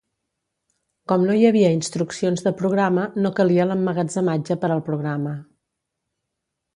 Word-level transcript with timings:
Com 1.11 1.25
no 1.25 1.33
hi 1.39 1.43
havia 1.49 1.67
instruccions 1.79 2.41
de 2.47 2.53
programa, 2.61 3.03
no 3.25 3.31
calia 3.41 3.67
l'emmagatzematge 3.73 4.57
per 4.65 4.71
al 4.77 4.83
programa. 4.89 5.35